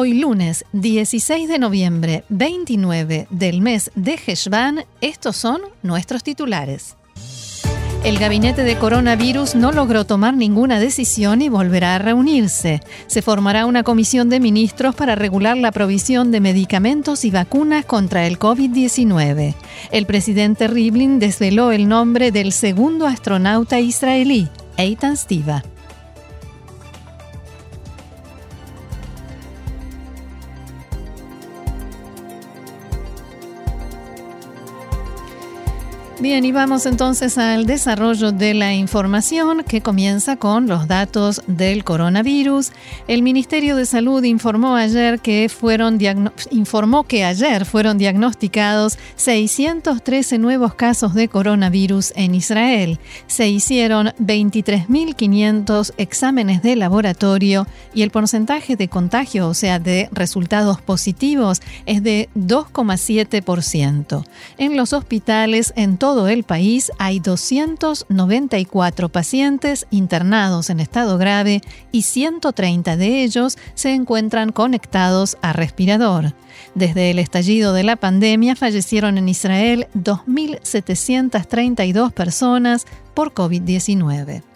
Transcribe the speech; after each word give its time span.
Hoy 0.00 0.14
lunes 0.14 0.64
16 0.74 1.48
de 1.48 1.58
noviembre 1.58 2.22
29 2.28 3.26
del 3.30 3.60
mes 3.60 3.90
de 3.96 4.16
Heshvan, 4.24 4.84
estos 5.00 5.36
son 5.36 5.60
nuestros 5.82 6.22
titulares. 6.22 6.94
El 8.04 8.20
gabinete 8.20 8.62
de 8.62 8.78
coronavirus 8.78 9.56
no 9.56 9.72
logró 9.72 10.06
tomar 10.06 10.34
ninguna 10.34 10.78
decisión 10.78 11.42
y 11.42 11.48
volverá 11.48 11.96
a 11.96 11.98
reunirse. 11.98 12.80
Se 13.08 13.22
formará 13.22 13.66
una 13.66 13.82
comisión 13.82 14.28
de 14.28 14.38
ministros 14.38 14.94
para 14.94 15.16
regular 15.16 15.56
la 15.56 15.72
provisión 15.72 16.30
de 16.30 16.38
medicamentos 16.38 17.24
y 17.24 17.32
vacunas 17.32 17.84
contra 17.84 18.24
el 18.28 18.38
COVID-19. 18.38 19.56
El 19.90 20.06
presidente 20.06 20.68
Rivlin 20.68 21.18
desveló 21.18 21.72
el 21.72 21.88
nombre 21.88 22.30
del 22.30 22.52
segundo 22.52 23.04
astronauta 23.04 23.80
israelí, 23.80 24.48
Eitan 24.76 25.16
Stiva. 25.16 25.64
Bien, 36.20 36.44
y 36.44 36.50
vamos 36.50 36.84
entonces 36.84 37.38
al 37.38 37.64
desarrollo 37.64 38.32
de 38.32 38.52
la 38.52 38.74
información 38.74 39.62
que 39.62 39.82
comienza 39.82 40.34
con 40.34 40.66
los 40.66 40.88
datos 40.88 41.42
del 41.46 41.84
coronavirus. 41.84 42.72
El 43.06 43.22
Ministerio 43.22 43.76
de 43.76 43.86
Salud 43.86 44.24
informó 44.24 44.74
ayer 44.74 45.20
que 45.20 45.48
fueron 45.48 45.96
informó 46.50 47.04
que 47.04 47.22
ayer 47.22 47.64
fueron 47.64 47.98
diagnosticados 47.98 48.98
613 49.14 50.38
nuevos 50.38 50.74
casos 50.74 51.14
de 51.14 51.28
coronavirus 51.28 52.12
en 52.16 52.34
Israel. 52.34 52.98
Se 53.28 53.48
hicieron 53.48 54.08
23.500 54.18 55.92
exámenes 55.98 56.62
de 56.62 56.74
laboratorio 56.74 57.68
y 57.94 58.02
el 58.02 58.10
porcentaje 58.10 58.74
de 58.74 58.88
contagio, 58.88 59.46
o 59.46 59.54
sea, 59.54 59.78
de 59.78 60.08
resultados 60.10 60.80
positivos, 60.82 61.62
es 61.86 62.02
de 62.02 62.28
2,7%. 62.36 64.24
En 64.58 64.76
los 64.76 64.92
hospitales 64.92 65.72
en 65.76 65.96
todo 65.96 66.07
todo 66.08 66.28
el 66.28 66.42
país 66.42 66.90
hay 66.96 67.20
294 67.20 69.10
pacientes 69.10 69.86
internados 69.90 70.70
en 70.70 70.80
estado 70.80 71.18
grave 71.18 71.60
y 71.92 72.00
130 72.00 72.96
de 72.96 73.24
ellos 73.24 73.58
se 73.74 73.92
encuentran 73.92 74.52
conectados 74.52 75.36
a 75.42 75.52
respirador. 75.52 76.32
Desde 76.74 77.10
el 77.10 77.18
estallido 77.18 77.74
de 77.74 77.82
la 77.82 77.96
pandemia 77.96 78.56
fallecieron 78.56 79.18
en 79.18 79.28
Israel 79.28 79.86
2.732 79.94 82.10
personas 82.12 82.86
por 83.12 83.34
COVID-19. 83.34 84.47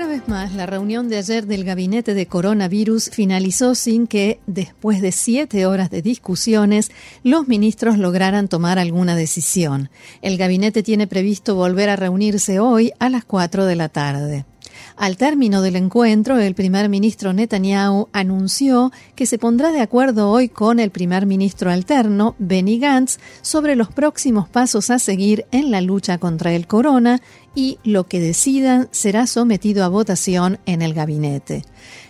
Una 0.00 0.08
vez 0.08 0.28
más, 0.28 0.54
la 0.54 0.64
reunión 0.64 1.10
de 1.10 1.18
ayer 1.18 1.46
del 1.46 1.62
gabinete 1.62 2.14
de 2.14 2.24
coronavirus 2.24 3.10
finalizó 3.10 3.74
sin 3.74 4.06
que, 4.06 4.40
después 4.46 5.02
de 5.02 5.12
siete 5.12 5.66
horas 5.66 5.90
de 5.90 6.00
discusiones, 6.00 6.90
los 7.22 7.48
ministros 7.48 7.98
lograran 7.98 8.48
tomar 8.48 8.78
alguna 8.78 9.14
decisión. 9.14 9.90
El 10.22 10.38
gabinete 10.38 10.82
tiene 10.82 11.06
previsto 11.06 11.54
volver 11.54 11.90
a 11.90 11.96
reunirse 11.96 12.60
hoy 12.60 12.92
a 12.98 13.10
las 13.10 13.26
cuatro 13.26 13.66
de 13.66 13.76
la 13.76 13.90
tarde. 13.90 14.46
Al 14.96 15.16
término 15.16 15.62
del 15.62 15.76
encuentro, 15.76 16.38
el 16.38 16.54
primer 16.54 16.88
ministro 16.88 17.32
Netanyahu 17.32 18.08
anunció 18.12 18.92
que 19.14 19.26
se 19.26 19.38
pondrá 19.38 19.72
de 19.72 19.80
acuerdo 19.80 20.30
hoy 20.30 20.48
con 20.48 20.78
el 20.78 20.90
primer 20.90 21.26
ministro 21.26 21.70
alterno, 21.70 22.34
Benny 22.38 22.78
Gantz, 22.78 23.18
sobre 23.42 23.76
los 23.76 23.88
próximos 23.88 24.48
pasos 24.48 24.90
a 24.90 24.98
seguir 24.98 25.46
en 25.50 25.70
la 25.70 25.80
lucha 25.80 26.18
contra 26.18 26.52
el 26.52 26.66
corona 26.66 27.20
y 27.54 27.78
lo 27.82 28.04
que 28.04 28.20
decidan 28.20 28.88
será 28.92 29.26
sometido 29.26 29.84
a 29.84 29.88
votación 29.88 30.58
en 30.66 30.82
el 30.82 30.94
gabinete. 30.94 31.64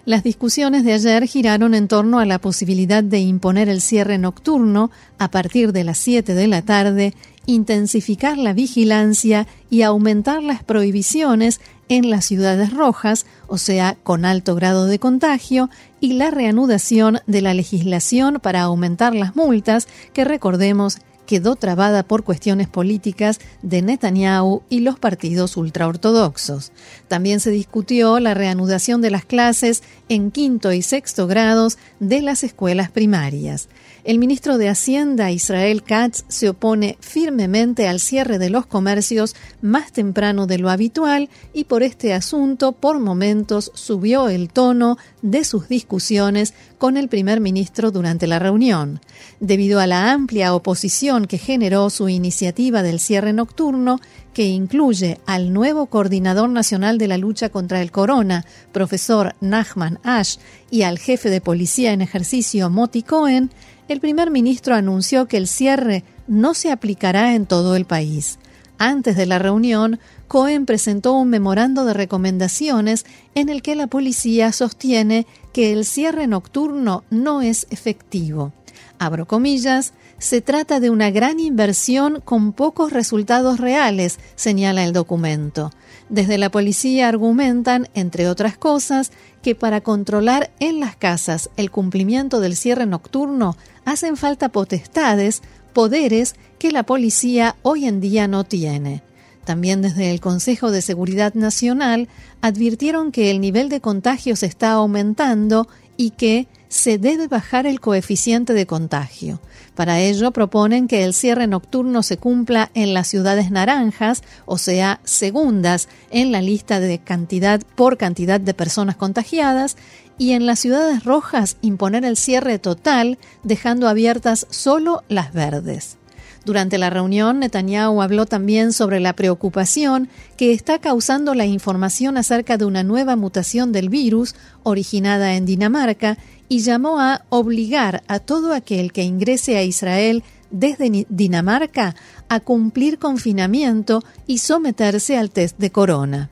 Las 0.05 0.23
discusiones 0.23 0.85
de 0.85 0.95
ayer 0.95 1.27
giraron 1.27 1.75
en 1.75 1.87
torno 1.87 2.19
a 2.19 2.27
la 2.27 2.39
posibilidad 2.39 3.03
de 3.03 3.21
imponer 3.21 3.69
el 3.69 3.81
cierre 3.81 4.19
nocturno 4.19 4.91
a 5.19 5.31
partir 5.31 5.73
de 5.73 5.85
las 5.85 5.99
7 5.99 6.35
de 6.35 6.47
la 6.47 6.63
tarde, 6.63 7.15
intensificar 7.47 8.39
la 8.39 8.53
vigilancia 8.53 9.47
y 9.71 9.83
aumentar 9.83 10.43
las 10.43 10.63
prohibiciones 10.63 11.61
en 11.89 12.09
las 12.09 12.25
ciudades 12.25 12.73
rojas, 12.73 13.27
o 13.49 13.59
sea, 13.59 13.97
con 14.03 14.25
alto 14.25 14.55
grado 14.55 14.87
de 14.87 14.99
contagio, 14.99 15.71
y 16.01 16.13
la 16.13 16.31
reanudación 16.31 17.19
de 17.27 17.43
la 17.43 17.53
legislación 17.53 18.39
para 18.41 18.63
aumentar 18.63 19.15
las 19.15 19.35
multas, 19.35 19.89
que 20.13 20.25
recordemos 20.25 20.99
quedó 21.31 21.55
trabada 21.55 22.03
por 22.03 22.25
cuestiones 22.25 22.67
políticas 22.67 23.39
de 23.63 23.83
Netanyahu 23.83 24.63
y 24.69 24.81
los 24.81 24.99
partidos 24.99 25.57
ultraortodoxos. 25.57 26.73
También 27.07 27.39
se 27.39 27.53
discutió 27.53 28.19
la 28.19 28.35
reanudación 28.35 29.01
de 29.01 29.13
las 29.13 29.25
clases 29.25 29.85
en 30.09 30.33
quinto 30.33 30.73
y 30.73 30.83
sexto 30.83 31.29
grados 31.29 31.79
de 32.01 32.21
las 32.21 32.43
escuelas 32.43 32.91
primarias. 32.91 33.69
El 34.03 34.19
ministro 34.19 34.57
de 34.57 34.71
Hacienda, 34.71 35.31
Israel 35.31 35.83
Katz, 35.83 36.25
se 36.29 36.49
opone 36.49 36.97
firmemente 37.01 37.87
al 37.87 38.01
cierre 38.01 38.39
de 38.39 38.49
los 38.49 38.65
comercios 38.65 39.37
más 39.61 39.93
temprano 39.93 40.47
de 40.47 40.57
lo 40.57 40.71
habitual 40.71 41.29
y 41.53 41.65
por 41.65 41.83
este 41.83 42.15
asunto 42.15 42.73
por 42.73 42.99
momentos 42.99 43.71
subió 43.75 44.31
el 44.31 44.49
tono 44.49 44.97
de 45.21 45.45
sus 45.45 45.69
discusiones 45.69 46.55
con 46.79 46.97
el 46.97 47.09
primer 47.09 47.41
ministro 47.41 47.91
durante 47.91 48.27
la 48.27 48.39
reunión. 48.39 49.01
Debido 49.39 49.81
a 49.81 49.87
la 49.87 50.13
amplia 50.13 50.55
oposición 50.55 51.27
que 51.27 51.37
generó 51.37 51.91
su 51.91 52.09
iniciativa 52.09 52.83
del 52.83 53.01
cierre 53.01 53.35
nocturno, 53.35 54.01
que 54.33 54.47
incluye 54.47 55.21
al 55.27 55.53
nuevo 55.53 55.87
coordinador 55.87 56.49
nacional 56.49 56.99
de 56.99 57.09
la 57.09 57.19
lucha 57.19 57.49
contra 57.49 57.83
el 57.83 57.91
corona, 57.91 58.45
profesor 58.73 59.35
Nachman 59.41 59.99
Ash, 60.03 60.37
y 60.71 60.83
al 60.83 60.99
jefe 60.99 61.31
de 61.31 61.41
policía 61.41 61.93
en 61.93 62.01
ejercicio 62.01 62.71
Moti 62.71 63.03
Cohen, 63.03 63.51
el 63.89 64.01
primer 64.01 64.31
ministro 64.31 64.75
anunció 64.75 65.27
que 65.27 65.37
el 65.37 65.49
cierre 65.49 66.05
no 66.29 66.55
se 66.55 66.71
aplicará 66.71 67.35
en 67.35 67.47
todo 67.47 67.75
el 67.75 67.87
país. 67.87 68.39
Antes 68.79 69.17
de 69.17 69.27
la 69.27 69.39
reunión, 69.39 69.99
Cohen 70.27 70.65
presentó 70.65 71.13
un 71.13 71.29
memorando 71.29 71.85
de 71.85 71.93
recomendaciones 71.93 73.05
en 73.35 73.49
el 73.49 73.63
que 73.63 73.75
la 73.75 73.89
policía 73.89 74.53
sostiene 74.53 75.27
que 75.53 75.73
el 75.73 75.85
cierre 75.85 76.27
nocturno 76.27 77.05
no 77.11 77.43
es 77.43 77.67
efectivo. 77.71 78.53
Abro 78.99 79.27
comillas, 79.27 79.93
se 80.21 80.43
trata 80.43 80.81
de 80.81 80.91
una 80.91 81.11
gran 81.11 81.41
inversión 81.41 82.21
con 82.23 82.53
pocos 82.53 82.93
resultados 82.93 83.59
reales, 83.59 84.19
señala 84.37 84.85
el 84.85 84.93
documento. 84.93 85.73
Desde 86.11 86.37
la 86.37 86.51
policía 86.51 87.09
argumentan, 87.09 87.89
entre 87.95 88.29
otras 88.29 88.59
cosas, 88.59 89.13
que 89.43 89.55
para 89.55 89.81
controlar 89.81 90.51
en 90.61 90.79
las 90.79 90.95
casas 90.95 91.49
el 91.57 91.71
cumplimiento 91.71 92.41
del 92.41 92.55
cierre 92.55 92.85
nocturno 92.85 93.57
hacen 93.87 94.19
falta 94.19 94.51
potestades, 94.51 95.41
poderes 95.73 96.35
que 96.59 96.71
la 96.71 96.83
policía 96.83 97.57
hoy 97.63 97.87
en 97.87 98.01
día 98.01 98.29
no 98.29 98.45
tiene. 98.45 99.03
También 99.45 99.81
desde 99.81 100.11
el 100.11 100.21
Consejo 100.21 100.71
de 100.71 100.83
Seguridad 100.83 101.33
Nacional 101.33 102.09
advirtieron 102.43 103.11
que 103.11 103.31
el 103.31 103.41
nivel 103.41 103.71
de 103.71 103.81
contagios 103.81 104.43
está 104.43 104.73
aumentando 104.73 105.67
y 105.97 106.11
que 106.11 106.47
se 106.71 106.99
debe 106.99 107.27
bajar 107.27 107.67
el 107.67 107.81
coeficiente 107.81 108.55
de 108.55 108.65
contagio. 108.65 109.41
Para 109.75 109.99
ello 109.99 110.31
proponen 110.31 110.87
que 110.87 111.05
el 111.05 111.15
cierre 111.15 111.49
nocturno 111.49 112.05
se 112.05 112.17
cumpla 112.17 112.71
en 112.75 112.95
las 112.95 113.09
ciudades 113.09 113.51
naranjas, 113.51 114.23
o 114.47 114.57
sea, 114.57 115.01
segundas 115.03 115.89
en 116.11 116.31
la 116.31 116.41
lista 116.41 116.79
de 116.79 117.01
cantidad 117.01 117.61
por 117.75 117.99
cantidad 117.99 118.41
de 118.41 118.55
personas 118.55 118.95
contagiadas, 118.95 119.77
y 120.17 120.33
en 120.33 120.47
las 120.47 120.61
ciudades 120.61 121.03
rojas 121.03 121.57
imponer 121.61 122.05
el 122.05 122.17
cierre 122.17 122.61
total, 122.61 123.19
dejando 123.43 123.89
abiertas 123.89 124.47
solo 124.51 125.03
las 125.09 125.33
verdes. 125.33 125.97
Durante 126.45 126.79
la 126.79 126.89
reunión, 126.89 127.41
Netanyahu 127.41 128.01
habló 128.01 128.27
también 128.27 128.73
sobre 128.73 129.01
la 129.01 129.15
preocupación 129.15 130.09
que 130.37 130.53
está 130.53 130.79
causando 130.79 131.35
la 131.35 131.47
información 131.47 132.17
acerca 132.17 132.57
de 132.57 132.65
una 132.65 132.83
nueva 132.83 133.17
mutación 133.17 133.73
del 133.73 133.89
virus 133.89 134.35
originada 134.63 135.35
en 135.35 135.45
Dinamarca 135.45 136.17
y 136.51 136.59
llamó 136.59 137.01
a 137.01 137.25
obligar 137.29 138.03
a 138.09 138.19
todo 138.19 138.53
aquel 138.53 138.93
que 138.93 139.05
ingrese 139.05 139.57
a 139.57 139.63
Israel 139.63 140.25
desde 140.51 141.07
Dinamarca 141.09 141.95
a 142.29 142.41
cumplir 142.41 142.99
confinamiento 142.99 144.03
y 144.27 144.39
someterse 144.39 145.17
al 145.17 145.31
test 145.31 145.57
de 145.59 145.71
corona. 145.71 146.29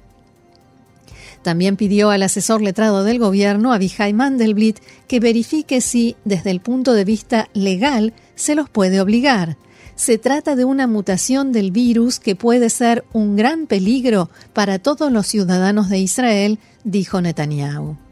También 1.42 1.76
pidió 1.76 2.10
al 2.10 2.24
asesor 2.24 2.62
letrado 2.62 3.04
del 3.04 3.20
gobierno, 3.20 3.72
Abihai 3.72 4.12
Mandelblit, 4.12 4.80
que 5.06 5.20
verifique 5.20 5.80
si, 5.80 6.16
desde 6.24 6.50
el 6.50 6.60
punto 6.60 6.94
de 6.94 7.04
vista 7.04 7.48
legal, 7.54 8.12
se 8.34 8.56
los 8.56 8.68
puede 8.68 9.00
obligar. 9.00 9.56
Se 9.94 10.18
trata 10.18 10.56
de 10.56 10.64
una 10.64 10.88
mutación 10.88 11.52
del 11.52 11.70
virus 11.70 12.18
que 12.18 12.34
puede 12.34 12.70
ser 12.70 13.04
un 13.12 13.36
gran 13.36 13.68
peligro 13.68 14.30
para 14.52 14.80
todos 14.80 15.12
los 15.12 15.28
ciudadanos 15.28 15.88
de 15.88 16.00
Israel, 16.00 16.58
dijo 16.82 17.20
Netanyahu. 17.20 18.07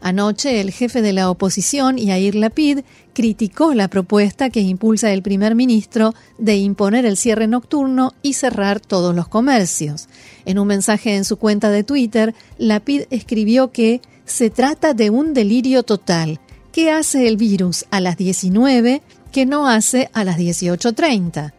Anoche 0.00 0.60
el 0.60 0.70
jefe 0.70 1.02
de 1.02 1.12
la 1.12 1.30
oposición, 1.30 1.96
Yair 1.96 2.34
Lapid, 2.34 2.80
criticó 3.12 3.74
la 3.74 3.88
propuesta 3.88 4.50
que 4.50 4.60
impulsa 4.60 5.12
el 5.12 5.22
primer 5.22 5.54
ministro 5.54 6.14
de 6.38 6.56
imponer 6.56 7.04
el 7.04 7.16
cierre 7.16 7.46
nocturno 7.46 8.14
y 8.22 8.34
cerrar 8.34 8.80
todos 8.80 9.14
los 9.14 9.28
comercios. 9.28 10.08
En 10.44 10.58
un 10.58 10.68
mensaje 10.68 11.16
en 11.16 11.24
su 11.24 11.36
cuenta 11.36 11.70
de 11.70 11.84
Twitter, 11.84 12.34
Lapid 12.58 13.02
escribió 13.10 13.72
que 13.72 14.00
se 14.24 14.50
trata 14.50 14.94
de 14.94 15.10
un 15.10 15.34
delirio 15.34 15.82
total. 15.82 16.40
¿Qué 16.72 16.90
hace 16.90 17.26
el 17.26 17.36
virus 17.36 17.86
a 17.90 18.00
las 18.00 18.16
19 18.16 19.02
que 19.32 19.46
no 19.46 19.68
hace 19.68 20.10
a 20.12 20.22
las 20.22 20.38
18.30? 20.38 21.57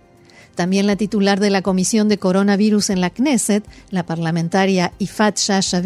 También 0.59 0.87
la 0.87 0.97
titular 0.97 1.39
de 1.39 1.51
la 1.51 1.61
Comisión 1.61 2.09
de 2.09 2.17
Coronavirus 2.17 2.89
en 2.89 2.99
la 2.99 3.11
Knesset, 3.11 3.63
la 3.91 4.05
parlamentaria 4.05 4.91
Ifat 4.99 5.37
Shasha 5.37 5.81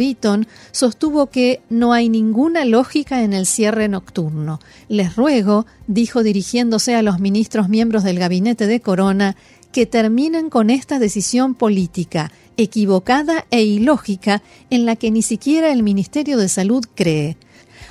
sostuvo 0.72 1.28
que 1.28 1.62
no 1.70 1.94
hay 1.94 2.10
ninguna 2.10 2.66
lógica 2.66 3.22
en 3.22 3.34
el 3.34 3.46
cierre 3.46 3.88
nocturno. 3.88 4.60
Les 4.90 5.16
ruego, 5.16 5.68
dijo 5.86 6.24
dirigiéndose 6.24 6.96
a 6.96 7.04
los 7.04 7.20
ministros 7.20 7.70
miembros 7.70 8.04
del 8.04 8.18
gabinete 8.18 8.66
de 8.66 8.80
Corona, 8.80 9.36
que 9.72 9.86
terminen 9.86 10.50
con 10.50 10.72
esta 10.72 10.98
decisión 10.98 11.54
política, 11.54 12.32
equivocada 12.58 13.46
e 13.52 13.62
ilógica, 13.62 14.42
en 14.72 14.88
la 14.88 14.96
que 14.96 15.12
ni 15.12 15.22
siquiera 15.22 15.72
el 15.72 15.84
Ministerio 15.84 16.40
de 16.40 16.50
Salud 16.50 16.84
cree. 16.96 17.38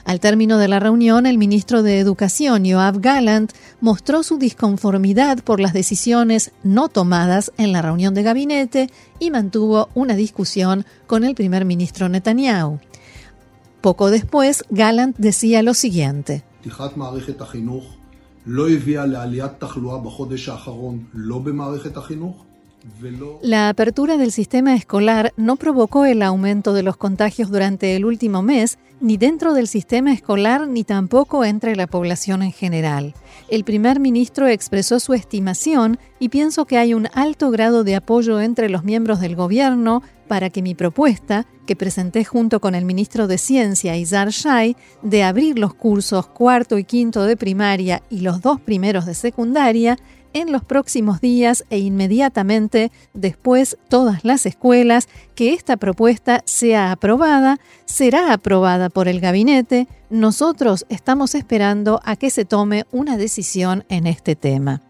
Al 0.05 0.19
término 0.19 0.59
de 0.59 0.69
la 0.69 0.81
reunión, 0.81 1.27
el 1.27 1.39
ministro 1.39 1.83
de 1.83 2.01
Educación, 2.01 2.65
Yoav 2.65 3.01
Gallant, 3.01 3.53
mostró 3.81 4.23
su 4.23 4.39
disconformidad 4.39 5.39
por 5.45 5.61
las 5.61 5.73
decisiones 5.73 6.51
no 6.65 6.89
tomadas 6.89 7.53
en 7.57 7.73
la 7.73 7.83
reunión 7.83 8.13
de 8.13 8.25
gabinete 8.25 8.91
y 9.21 9.31
mantuvo 9.31 9.89
una 9.95 10.15
discusión 10.15 10.85
con 11.07 11.23
el 11.25 11.35
primer 11.35 11.65
ministro 11.65 12.09
Netanyahu. 12.09 12.81
Poco 13.81 14.11
después, 14.11 14.65
Gallant 14.71 15.17
decía 15.19 15.63
lo 15.63 15.75
siguiente. 15.75 16.45
La 23.43 23.69
apertura 23.69 24.17
del 24.17 24.33
sistema 24.33 24.75
escolar 24.75 25.33
no 25.37 25.57
provocó 25.57 26.05
el 26.05 26.23
aumento 26.23 26.73
de 26.73 26.83
los 26.83 26.97
contagios 26.97 27.51
durante 27.51 27.97
el 27.97 28.05
último 28.05 28.43
mes, 28.43 28.79
ni 29.01 29.17
dentro 29.17 29.53
del 29.55 29.67
sistema 29.67 30.13
escolar, 30.13 30.69
ni 30.69 30.85
tampoco 30.85 31.45
entre 31.45 31.77
la 31.77 31.87
población 31.87 32.43
en 32.43 32.53
general. 32.53 33.15
El 33.49 33.65
primer 33.65 34.01
ministro 34.01 34.47
expresó 34.47 35.01
su 35.01 35.13
estimación 35.13 35.99
y 36.19 36.29
pienso 36.29 36.65
que 36.67 36.79
hay 36.79 36.95
un 36.95 37.09
alto 37.13 37.51
grado 37.51 37.85
de 37.85 37.97
apoyo 37.97 38.41
entre 38.41 38.69
los 38.69 38.85
miembros 38.85 39.21
del 39.21 39.37
gobierno 39.37 40.03
para 40.29 40.51
que 40.51 40.63
mi 40.63 40.75
propuesta, 40.75 41.47
que 41.67 41.77
presenté 41.77 42.25
junto 42.25 42.61
con 42.61 42.75
el 42.75 42.85
ministro 42.85 43.27
de 43.27 43.39
Ciencia, 43.39 43.97
Izar 43.97 44.31
Shai, 44.31 44.77
de 45.03 45.25
abrir 45.25 45.59
los 45.59 45.75
cursos 45.75 46.27
cuarto 46.27 46.79
y 46.79 46.85
quinto 46.85 47.25
de 47.25 47.37
primaria 47.37 48.03
y 48.09 48.21
los 48.21 48.41
dos 48.41 48.61
primeros 48.61 49.05
de 49.05 49.15
secundaria, 49.15 49.99
en 50.33 50.53
los 50.53 50.65
próximos 50.65 51.21
días 51.21 51.65
e 51.71 51.79
inmediatamente 51.79 52.91
después 53.15 53.77
todas 53.89 54.25
las 54.25 54.47
escuelas 54.47 55.09
que 55.35 55.55
esta 55.55 55.77
propuesta 55.77 56.43
sea 56.45 56.93
aprobada, 56.93 57.59
será 57.85 58.33
aprobada 58.33 58.89
por 58.89 59.09
el 59.09 59.21
gabinete. 59.21 59.89
Nosotros 60.11 60.87
estamos 60.89 61.35
esperando 61.35 62.01
a 62.05 62.17
que 62.17 62.31
se 62.31 62.45
tome 62.45 62.85
una 62.93 63.17
decisión 63.17 63.85
en 63.89 64.07
este 64.07 64.37
tema. 64.37 64.81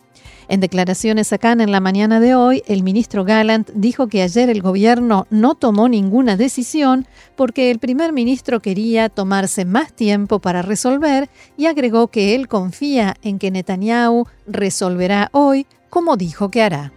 En 0.48 0.60
declaraciones 0.60 1.32
acá 1.32 1.52
en 1.52 1.70
la 1.70 1.80
mañana 1.80 2.20
de 2.20 2.34
hoy, 2.34 2.62
el 2.66 2.82
ministro 2.82 3.24
Gallant 3.24 3.70
dijo 3.74 4.08
que 4.08 4.22
ayer 4.22 4.50
el 4.50 4.62
gobierno 4.62 5.26
no 5.30 5.54
tomó 5.54 5.88
ninguna 5.88 6.36
decisión 6.36 7.06
porque 7.36 7.70
el 7.70 7.78
primer 7.78 8.12
ministro 8.12 8.60
quería 8.60 9.08
tomarse 9.08 9.64
más 9.64 9.92
tiempo 9.92 10.38
para 10.40 10.62
resolver 10.62 11.28
y 11.56 11.66
agregó 11.66 12.08
que 12.08 12.34
él 12.34 12.48
confía 12.48 13.16
en 13.22 13.38
que 13.38 13.50
Netanyahu 13.50 14.26
resolverá 14.46 15.30
hoy 15.32 15.66
como 15.90 16.16
dijo 16.16 16.50
que 16.50 16.62
hará. 16.62 16.92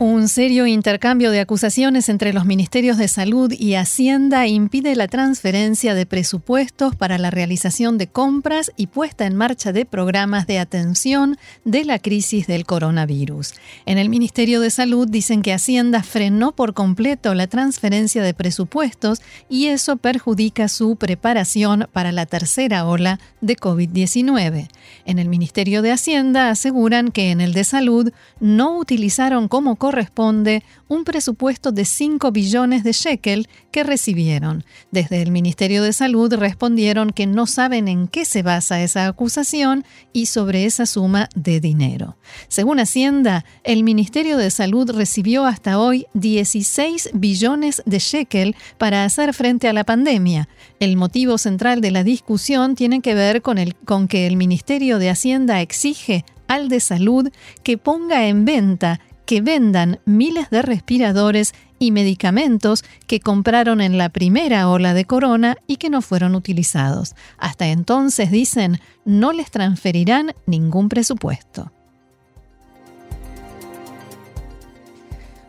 Un 0.00 0.28
serio 0.28 0.66
intercambio 0.66 1.30
de 1.30 1.38
acusaciones 1.38 2.08
entre 2.08 2.32
los 2.32 2.46
ministerios 2.46 2.98
de 2.98 3.06
Salud 3.06 3.52
y 3.52 3.76
Hacienda 3.76 4.48
impide 4.48 4.96
la 4.96 5.06
transferencia 5.06 5.94
de 5.94 6.04
presupuestos 6.04 6.96
para 6.96 7.16
la 7.16 7.30
realización 7.30 7.96
de 7.96 8.08
compras 8.08 8.72
y 8.76 8.88
puesta 8.88 9.24
en 9.24 9.36
marcha 9.36 9.72
de 9.72 9.86
programas 9.86 10.48
de 10.48 10.58
atención 10.58 11.38
de 11.64 11.84
la 11.84 12.00
crisis 12.00 12.48
del 12.48 12.66
coronavirus. 12.66 13.54
En 13.86 13.98
el 13.98 14.08
Ministerio 14.08 14.60
de 14.60 14.70
Salud 14.70 15.08
dicen 15.08 15.42
que 15.42 15.52
Hacienda 15.52 16.02
frenó 16.02 16.50
por 16.50 16.74
completo 16.74 17.32
la 17.32 17.46
transferencia 17.46 18.24
de 18.24 18.34
presupuestos 18.34 19.22
y 19.48 19.66
eso 19.66 19.96
perjudica 19.96 20.66
su 20.66 20.96
preparación 20.96 21.86
para 21.92 22.10
la 22.10 22.26
tercera 22.26 22.84
ola 22.84 23.20
de 23.40 23.56
COVID-19. 23.56 24.66
En 25.04 25.20
el 25.20 25.28
Ministerio 25.28 25.82
de 25.82 25.92
Hacienda 25.92 26.50
aseguran 26.50 27.12
que 27.12 27.30
en 27.30 27.40
el 27.40 27.52
de 27.52 27.62
Salud 27.62 28.10
no 28.40 28.76
utilizaron 28.76 29.46
como 29.46 29.76
corresponde 29.84 30.62
un 30.88 31.04
presupuesto 31.04 31.70
de 31.70 31.84
5 31.84 32.32
billones 32.32 32.84
de 32.84 32.92
shekel 32.92 33.48
que 33.70 33.84
recibieron. 33.84 34.64
Desde 34.90 35.20
el 35.20 35.30
Ministerio 35.30 35.82
de 35.82 35.92
Salud 35.92 36.32
respondieron 36.32 37.10
que 37.10 37.26
no 37.26 37.46
saben 37.46 37.86
en 37.88 38.08
qué 38.08 38.24
se 38.24 38.42
basa 38.42 38.82
esa 38.82 39.06
acusación 39.06 39.84
y 40.14 40.24
sobre 40.24 40.64
esa 40.64 40.86
suma 40.86 41.28
de 41.34 41.60
dinero. 41.60 42.16
Según 42.48 42.80
Hacienda, 42.80 43.44
el 43.62 43.84
Ministerio 43.84 44.38
de 44.38 44.50
Salud 44.50 44.90
recibió 44.90 45.44
hasta 45.44 45.78
hoy 45.78 46.06
16 46.14 47.10
billones 47.12 47.82
de 47.84 47.98
shekel 47.98 48.56
para 48.78 49.04
hacer 49.04 49.34
frente 49.34 49.68
a 49.68 49.74
la 49.74 49.84
pandemia. 49.84 50.48
El 50.80 50.96
motivo 50.96 51.36
central 51.36 51.82
de 51.82 51.90
la 51.90 52.04
discusión 52.04 52.74
tiene 52.74 53.02
que 53.02 53.14
ver 53.14 53.42
con, 53.42 53.58
el, 53.58 53.74
con 53.74 54.08
que 54.08 54.26
el 54.26 54.38
Ministerio 54.38 54.98
de 54.98 55.10
Hacienda 55.10 55.60
exige 55.60 56.24
al 56.48 56.70
de 56.70 56.80
salud 56.80 57.28
que 57.62 57.78
ponga 57.78 58.26
en 58.26 58.44
venta 58.44 59.00
que 59.26 59.40
vendan 59.40 60.00
miles 60.04 60.50
de 60.50 60.62
respiradores 60.62 61.54
y 61.78 61.90
medicamentos 61.90 62.84
que 63.06 63.20
compraron 63.20 63.80
en 63.80 63.98
la 63.98 64.08
primera 64.08 64.68
ola 64.68 64.94
de 64.94 65.04
corona 65.04 65.56
y 65.66 65.76
que 65.76 65.90
no 65.90 66.02
fueron 66.02 66.34
utilizados. 66.34 67.14
Hasta 67.38 67.66
entonces, 67.68 68.30
dicen, 68.30 68.80
no 69.04 69.32
les 69.32 69.50
transferirán 69.50 70.34
ningún 70.46 70.88
presupuesto. 70.88 71.72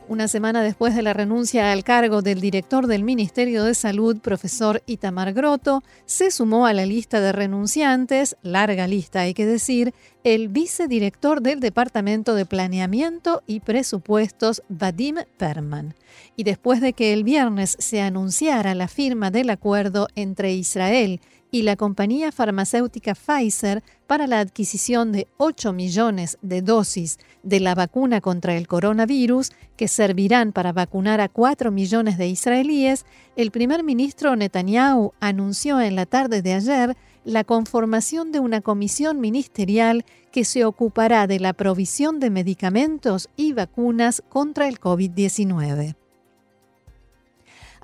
Una 0.08 0.28
semana 0.28 0.62
después 0.62 0.96
de 0.96 1.02
la 1.02 1.14
renuncia 1.14 1.72
al 1.72 1.84
cargo 1.84 2.22
del 2.22 2.40
director 2.40 2.86
del 2.86 3.04
Ministerio 3.04 3.64
de 3.64 3.74
Salud, 3.74 4.18
profesor 4.20 4.84
Itamar 4.86 5.34
Grotto, 5.34 5.82
se 6.06 6.30
sumó 6.30 6.68
a 6.68 6.74
la 6.74 6.86
lista 6.86 7.22
de 7.22 7.32
renunciantes, 7.32 8.38
larga 8.44 8.88
lista 8.88 9.22
hay 9.22 9.34
que 9.34 9.48
decir, 9.48 9.96
el 10.24 10.48
vicedirector 10.48 11.42
del 11.42 11.60
Departamento 11.60 12.36
de 12.36 12.46
Planeamiento 12.46 13.42
y 13.48 13.62
Presupuestos, 13.62 14.62
Vadim 14.70 15.16
Perman. 15.38 15.96
Y 16.36 16.44
después 16.44 16.82
de 16.82 16.94
que 16.94 17.12
el 17.12 17.24
viernes 17.24 17.76
se 17.80 18.02
anunciara 18.02 18.76
la 18.76 18.88
firma 18.88 19.32
del 19.32 19.50
acuerdo 19.50 20.08
entre 20.16 20.54
Israel 20.54 21.20
y 21.56 21.62
la 21.62 21.78
compañía 21.78 22.34
farmacéutica 22.34 23.16
Pfizer 23.16 23.82
para 24.08 24.28
la 24.28 24.42
adquisición 24.42 25.14
de 25.14 25.30
8 25.38 25.72
millones 25.72 26.38
de 26.42 26.62
dosis 26.62 27.18
de 27.44 27.62
la 27.62 27.76
vacuna 27.76 28.20
contra 28.20 28.58
el 28.58 28.68
coronavirus 28.68 29.52
que 29.78 29.88
servirán 29.88 30.52
para 30.52 30.74
vacunar 30.74 31.22
a 31.22 31.30
4 31.30 31.72
millones 31.72 32.18
de 32.18 32.28
israelíes, 32.28 33.06
el 33.38 33.52
primer 33.52 33.86
ministro 33.86 34.36
Netanyahu 34.36 35.14
anunció 35.22 35.80
en 35.80 35.96
la 35.96 36.06
tarde 36.06 36.42
de 36.42 36.56
ayer 36.56 36.98
la 37.24 37.46
conformación 37.46 38.34
de 38.34 38.42
una 38.42 38.60
comisión 38.60 39.22
ministerial 39.22 40.04
que 40.34 40.44
se 40.44 40.66
ocupará 40.66 41.26
de 41.26 41.40
la 41.40 41.54
provisión 41.54 42.20
de 42.20 42.32
medicamentos 42.32 43.30
y 43.38 43.54
vacunas 43.54 44.22
contra 44.28 44.68
el 44.68 44.82
COVID-19. 44.82 45.96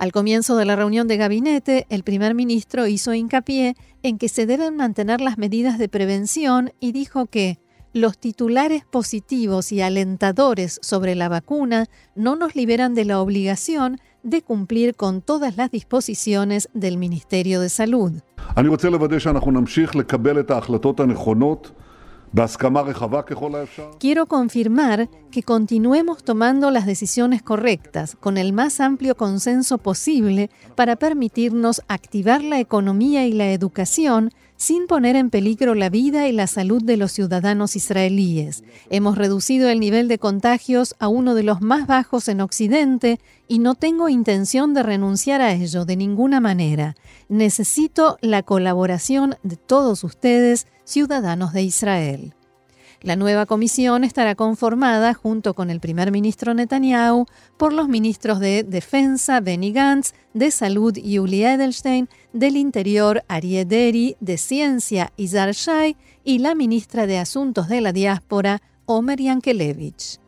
Al 0.02 0.10
comienzo 0.10 0.56
de 0.56 0.64
la 0.64 0.74
reunión 0.74 1.06
de 1.06 1.16
gabinete, 1.16 1.86
el 1.88 2.02
primer 2.02 2.34
ministro 2.34 2.88
hizo 2.88 3.14
hincapié 3.14 3.76
en 4.02 4.18
que 4.18 4.28
se 4.28 4.46
deben 4.46 4.74
mantener 4.74 5.20
las 5.20 5.38
medidas 5.38 5.78
de 5.78 5.88
prevención 5.88 6.72
y 6.80 6.90
dijo 6.90 7.26
que 7.26 7.60
los 7.92 8.18
titulares 8.18 8.84
positivos 8.84 9.70
y 9.70 9.80
alentadores 9.80 10.80
sobre 10.82 11.14
la 11.14 11.28
vacuna 11.28 11.86
no 12.16 12.34
nos 12.34 12.56
liberan 12.56 12.96
de 12.96 13.04
la 13.04 13.20
obligación 13.20 14.00
de 14.24 14.42
cumplir 14.42 14.96
con 14.96 15.22
todas 15.22 15.56
las 15.56 15.70
disposiciones 15.70 16.68
del 16.74 16.98
Ministerio 16.98 17.60
de 17.60 17.68
Salud. 17.68 18.10
Quiero 23.98 24.24
confirmar 24.26 25.10
que 25.30 25.42
continuemos 25.42 26.24
tomando 26.24 26.70
las 26.70 26.86
decisiones 26.86 27.42
correctas 27.42 28.16
con 28.18 28.38
el 28.38 28.54
más 28.54 28.80
amplio 28.80 29.16
consenso 29.16 29.76
posible 29.76 30.48
para 30.74 30.96
permitirnos 30.96 31.82
activar 31.88 32.42
la 32.42 32.58
economía 32.58 33.26
y 33.26 33.32
la 33.32 33.52
educación 33.52 34.30
sin 34.56 34.86
poner 34.86 35.16
en 35.16 35.28
peligro 35.28 35.74
la 35.74 35.90
vida 35.90 36.28
y 36.28 36.32
la 36.32 36.46
salud 36.46 36.82
de 36.82 36.96
los 36.96 37.10
ciudadanos 37.10 37.74
israelíes. 37.74 38.62
Hemos 38.90 39.18
reducido 39.18 39.68
el 39.68 39.80
nivel 39.80 40.06
de 40.06 40.18
contagios 40.18 40.94
a 41.00 41.08
uno 41.08 41.34
de 41.34 41.42
los 41.42 41.60
más 41.60 41.88
bajos 41.88 42.28
en 42.28 42.40
Occidente 42.40 43.18
y 43.48 43.58
no 43.58 43.74
tengo 43.74 44.08
intención 44.08 44.72
de 44.72 44.84
renunciar 44.84 45.40
a 45.40 45.52
ello 45.52 45.84
de 45.84 45.96
ninguna 45.96 46.40
manera. 46.40 46.94
Necesito 47.28 48.18
la 48.20 48.44
colaboración 48.44 49.34
de 49.42 49.56
todos 49.56 50.04
ustedes, 50.04 50.68
ciudadanos 50.84 51.52
de 51.52 51.62
Israel. 51.62 52.34
La 53.02 53.16
nueva 53.16 53.46
comisión 53.46 54.04
estará 54.04 54.36
conformada, 54.36 55.12
junto 55.12 55.54
con 55.54 55.70
el 55.70 55.80
primer 55.80 56.12
ministro 56.12 56.54
Netanyahu, 56.54 57.26
por 57.56 57.72
los 57.72 57.88
ministros 57.88 58.38
de 58.38 58.62
Defensa 58.62 59.40
Benny 59.40 59.72
Gantz, 59.72 60.12
de 60.34 60.52
Salud 60.52 60.96
Yuli 60.96 61.42
Edelstein, 61.44 62.08
del 62.32 62.56
Interior 62.56 63.24
Arieh 63.26 63.64
Deri, 63.64 64.16
de 64.20 64.38
Ciencia 64.38 65.12
Izar 65.16 65.52
Shai 65.52 65.96
y 66.22 66.38
la 66.38 66.54
ministra 66.54 67.08
de 67.08 67.18
Asuntos 67.18 67.68
de 67.68 67.80
la 67.80 67.92
Diáspora 67.92 68.62
Omer 68.86 69.20
Yankelevich. 69.20 70.21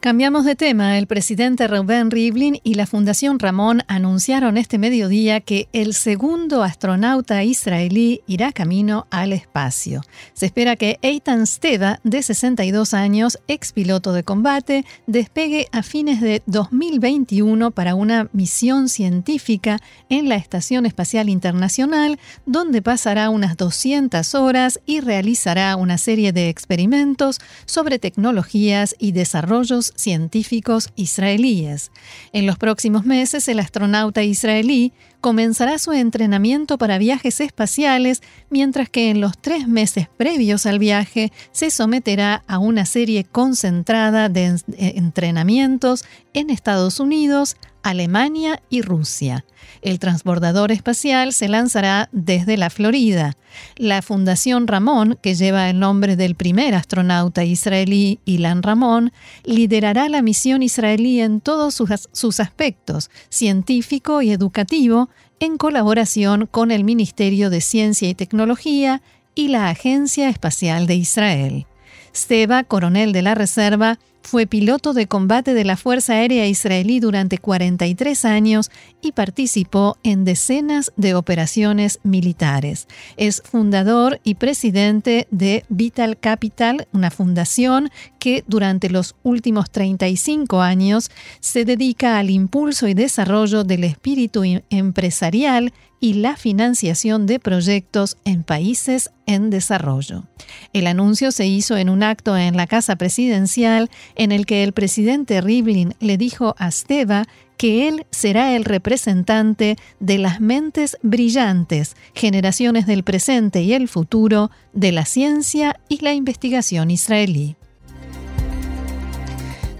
Cambiamos 0.00 0.46
de 0.46 0.56
tema. 0.56 0.96
El 0.96 1.06
presidente 1.06 1.68
Reuben 1.68 2.10
Rivlin 2.10 2.58
y 2.64 2.72
la 2.72 2.86
Fundación 2.86 3.38
Ramón 3.38 3.82
anunciaron 3.86 4.56
este 4.56 4.78
mediodía 4.78 5.42
que 5.42 5.68
el 5.74 5.92
segundo 5.92 6.62
astronauta 6.62 7.44
israelí 7.44 8.22
irá 8.26 8.50
camino 8.50 9.06
al 9.10 9.34
espacio. 9.34 10.00
Se 10.32 10.46
espera 10.46 10.76
que 10.76 10.98
Eitan 11.02 11.46
Steva, 11.46 12.00
de 12.02 12.22
62 12.22 12.94
años, 12.94 13.38
ex 13.46 13.74
piloto 13.74 14.14
de 14.14 14.24
combate, 14.24 14.86
despegue 15.06 15.68
a 15.70 15.82
fines 15.82 16.22
de 16.22 16.42
2021 16.46 17.70
para 17.70 17.94
una 17.94 18.30
misión 18.32 18.88
científica 18.88 19.80
en 20.08 20.30
la 20.30 20.36
Estación 20.36 20.86
Espacial 20.86 21.28
Internacional, 21.28 22.18
donde 22.46 22.80
pasará 22.80 23.28
unas 23.28 23.58
200 23.58 24.34
horas 24.34 24.80
y 24.86 25.00
realizará 25.00 25.76
una 25.76 25.98
serie 25.98 26.32
de 26.32 26.48
experimentos 26.48 27.38
sobre 27.66 27.98
tecnologías 27.98 28.96
y 28.98 29.12
desarrollos 29.12 29.89
científicos 29.96 30.90
israelíes. 30.96 31.90
En 32.32 32.46
los 32.46 32.58
próximos 32.58 33.04
meses, 33.04 33.48
el 33.48 33.60
astronauta 33.60 34.22
israelí 34.22 34.92
comenzará 35.20 35.78
su 35.78 35.92
entrenamiento 35.92 36.78
para 36.78 36.98
viajes 36.98 37.40
espaciales, 37.40 38.22
mientras 38.48 38.88
que 38.88 39.10
en 39.10 39.20
los 39.20 39.36
tres 39.38 39.68
meses 39.68 40.08
previos 40.16 40.66
al 40.66 40.78
viaje 40.78 41.32
se 41.52 41.70
someterá 41.70 42.42
a 42.46 42.58
una 42.58 42.86
serie 42.86 43.24
concentrada 43.24 44.28
de 44.28 44.56
entrenamientos 44.78 46.04
en 46.32 46.50
Estados 46.50 47.00
Unidos, 47.00 47.56
Alemania 47.82 48.62
y 48.70 48.82
Rusia. 48.82 49.44
El 49.82 49.98
transbordador 49.98 50.72
espacial 50.72 51.32
se 51.32 51.48
lanzará 51.48 52.08
desde 52.12 52.56
la 52.56 52.70
Florida. 52.70 53.36
La 53.76 54.02
Fundación 54.02 54.66
Ramón, 54.66 55.18
que 55.22 55.34
lleva 55.34 55.70
el 55.70 55.78
nombre 55.78 56.16
del 56.16 56.34
primer 56.34 56.74
astronauta 56.74 57.44
israelí 57.44 58.20
Ilan 58.24 58.62
Ramón, 58.62 59.12
liderará 59.44 60.08
la 60.08 60.22
misión 60.22 60.62
israelí 60.62 61.20
en 61.20 61.40
todos 61.40 61.74
sus, 61.74 62.40
aspectos, 62.40 63.10
científico 63.28 64.22
y 64.22 64.30
educativo, 64.30 65.08
en 65.40 65.56
colaboración 65.56 66.46
con 66.46 66.70
el 66.70 66.84
Ministerio 66.84 67.48
de 67.48 67.60
Ciencia 67.62 68.08
y 68.08 68.14
Tecnología 68.14 69.02
y 69.34 69.48
la 69.48 69.70
Agencia 69.70 70.28
Espacial 70.28 70.86
de 70.86 70.96
Israel. 70.96 71.66
Steva, 72.14 72.64
coronel 72.64 73.12
de 73.12 73.22
la 73.22 73.34
Reserva, 73.34 73.98
fue 74.22 74.46
piloto 74.46 74.92
de 74.92 75.06
combate 75.06 75.54
de 75.54 75.64
la 75.64 75.76
Fuerza 75.76 76.14
Aérea 76.14 76.46
Israelí 76.46 77.00
durante 77.00 77.38
43 77.38 78.24
años 78.24 78.70
y 79.02 79.12
participó 79.12 79.96
en 80.02 80.24
decenas 80.24 80.92
de 80.96 81.14
operaciones 81.14 82.00
militares. 82.02 82.86
Es 83.16 83.42
fundador 83.44 84.20
y 84.24 84.34
presidente 84.34 85.26
de 85.30 85.64
Vital 85.68 86.18
Capital, 86.18 86.86
una 86.92 87.10
fundación 87.10 87.90
que 88.18 88.44
durante 88.46 88.90
los 88.90 89.16
últimos 89.22 89.70
35 89.70 90.60
años 90.60 91.10
se 91.40 91.64
dedica 91.64 92.18
al 92.18 92.30
impulso 92.30 92.88
y 92.88 92.94
desarrollo 92.94 93.64
del 93.64 93.84
espíritu 93.84 94.42
empresarial 94.70 95.72
y 96.00 96.14
la 96.14 96.36
financiación 96.36 97.26
de 97.26 97.38
proyectos 97.38 98.16
en 98.24 98.42
países 98.42 99.10
en 99.26 99.50
desarrollo. 99.50 100.24
El 100.72 100.86
anuncio 100.86 101.30
se 101.30 101.46
hizo 101.46 101.76
en 101.76 101.90
un 101.90 102.02
acto 102.02 102.36
en 102.36 102.56
la 102.56 102.66
Casa 102.66 102.96
Presidencial 102.96 103.90
en 104.20 104.32
el 104.32 104.44
que 104.44 104.62
el 104.64 104.74
presidente 104.74 105.40
Rivlin 105.40 105.94
le 105.98 106.18
dijo 106.18 106.54
a 106.58 106.70
Steva 106.70 107.26
que 107.56 107.88
él 107.88 108.04
será 108.10 108.54
el 108.54 108.66
representante 108.66 109.76
de 109.98 110.18
las 110.18 110.42
mentes 110.42 110.98
brillantes, 111.00 111.96
generaciones 112.14 112.86
del 112.86 113.02
presente 113.02 113.62
y 113.62 113.72
el 113.72 113.88
futuro, 113.88 114.50
de 114.74 114.92
la 114.92 115.06
ciencia 115.06 115.80
y 115.88 116.04
la 116.04 116.12
investigación 116.12 116.90
israelí. 116.90 117.56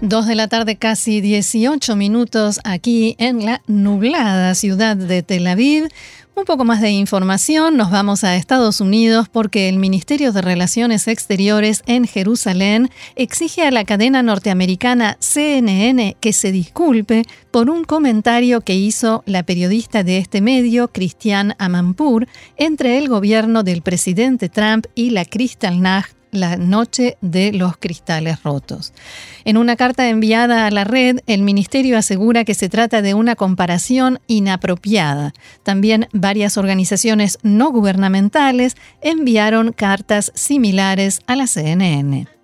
Dos 0.01 0.25
de 0.25 0.33
la 0.33 0.47
tarde, 0.47 0.77
casi 0.77 1.21
18 1.21 1.95
minutos 1.95 2.59
aquí 2.63 3.15
en 3.19 3.45
la 3.45 3.61
nublada 3.67 4.55
ciudad 4.55 4.97
de 4.97 5.21
Tel 5.21 5.45
Aviv. 5.45 5.89
Un 6.33 6.43
poco 6.45 6.65
más 6.65 6.81
de 6.81 6.89
información, 6.89 7.77
nos 7.77 7.91
vamos 7.91 8.23
a 8.23 8.35
Estados 8.35 8.81
Unidos 8.81 9.29
porque 9.29 9.69
el 9.69 9.77
Ministerio 9.77 10.31
de 10.31 10.41
Relaciones 10.41 11.07
Exteriores 11.07 11.83
en 11.85 12.07
Jerusalén 12.07 12.89
exige 13.15 13.61
a 13.61 13.69
la 13.69 13.85
cadena 13.85 14.23
norteamericana 14.23 15.17
CNN 15.19 16.17
que 16.19 16.33
se 16.33 16.51
disculpe 16.51 17.21
por 17.51 17.69
un 17.69 17.83
comentario 17.83 18.61
que 18.61 18.73
hizo 18.73 19.21
la 19.27 19.43
periodista 19.43 20.03
de 20.03 20.17
este 20.17 20.41
medio, 20.41 20.87
Christiane 20.87 21.55
Amanpour, 21.59 22.27
entre 22.57 22.97
el 22.97 23.07
gobierno 23.07 23.61
del 23.61 23.83
presidente 23.83 24.49
Trump 24.49 24.87
y 24.95 25.11
la 25.11 25.25
Kristallnacht 25.25 26.20
la 26.31 26.57
noche 26.57 27.17
de 27.21 27.53
los 27.53 27.77
cristales 27.77 28.43
rotos. 28.43 28.93
En 29.45 29.57
una 29.57 29.75
carta 29.75 30.09
enviada 30.09 30.65
a 30.65 30.71
la 30.71 30.83
red, 30.83 31.19
el 31.27 31.41
ministerio 31.41 31.97
asegura 31.97 32.43
que 32.43 32.53
se 32.53 32.69
trata 32.69 33.01
de 33.01 33.13
una 33.13 33.35
comparación 33.35 34.19
inapropiada. 34.27 35.33
También 35.63 36.07
varias 36.13 36.57
organizaciones 36.57 37.37
no 37.43 37.71
gubernamentales 37.71 38.75
enviaron 39.01 39.73
cartas 39.73 40.31
similares 40.35 41.21
a 41.27 41.35
la 41.35 41.47
CNN. 41.47 42.40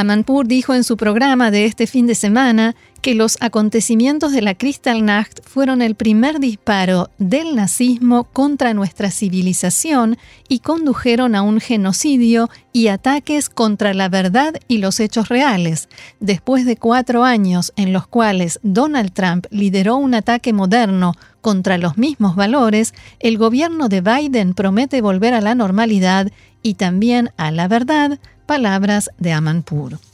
Amanpour 0.00 0.46
dijo 0.46 0.74
en 0.74 0.82
su 0.82 0.96
programa 0.96 1.50
de 1.50 1.66
este 1.66 1.86
fin 1.86 2.06
de 2.06 2.14
semana 2.14 2.74
que 3.02 3.14
los 3.14 3.36
acontecimientos 3.40 4.32
de 4.32 4.42
la 4.42 4.54
Kristallnacht 4.54 5.40
fueron 5.44 5.82
el 5.82 5.94
primer 5.94 6.40
disparo 6.40 7.10
del 7.18 7.54
nazismo 7.54 8.24
contra 8.24 8.74
nuestra 8.74 9.10
civilización 9.10 10.16
y 10.48 10.60
condujeron 10.60 11.34
a 11.34 11.42
un 11.42 11.60
genocidio 11.60 12.48
y 12.72 12.88
ataques 12.88 13.48
contra 13.48 13.94
la 13.94 14.08
verdad 14.08 14.54
y 14.68 14.78
los 14.78 15.00
hechos 15.00 15.28
reales. 15.28 15.88
Después 16.18 16.66
de 16.66 16.76
cuatro 16.76 17.24
años 17.24 17.72
en 17.76 17.92
los 17.92 18.06
cuales 18.06 18.58
Donald 18.62 19.12
Trump 19.12 19.46
lideró 19.50 19.96
un 19.96 20.14
ataque 20.14 20.52
moderno 20.52 21.14
contra 21.40 21.78
los 21.78 21.96
mismos 21.96 22.36
valores, 22.36 22.94
el 23.18 23.38
gobierno 23.38 23.88
de 23.88 24.00
Biden 24.00 24.54
promete 24.54 25.00
volver 25.00 25.34
a 25.34 25.40
la 25.40 25.54
normalidad 25.54 26.30
y 26.62 26.74
también 26.74 27.30
a 27.36 27.50
la 27.50 27.68
verdad, 27.68 28.18
palabras 28.50 29.12
de 29.16 29.30
Amanpour. 29.30 30.09